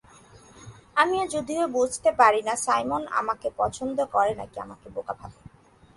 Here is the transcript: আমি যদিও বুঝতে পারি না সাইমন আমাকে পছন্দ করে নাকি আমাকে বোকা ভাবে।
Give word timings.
আমি 0.95 1.17
যদিও 1.27 1.63
বুঝতে 1.67 2.09
পারি 2.11 2.41
না 2.41 2.53
সাইমন 2.55 3.03
আমাকে 3.11 3.47
পছন্দ 3.57 3.97
করে 4.05 4.31
নাকি 4.35 4.57
আমাকে 4.59 4.87
বোকা 4.89 5.13
ভাবে। 5.13 5.39